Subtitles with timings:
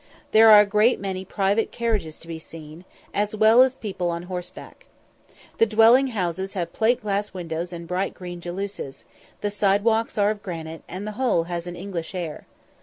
[0.31, 4.23] There are a great many private carriages to be seen, as well as people on
[4.23, 4.87] horseback.
[5.59, 9.05] The dwelling houses have plate glass windows and bright green jalousies;
[9.41, 12.47] the side walks are of granite, and the whole has an English air.